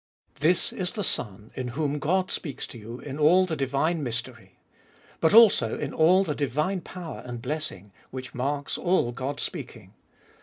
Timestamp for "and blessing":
7.23-7.93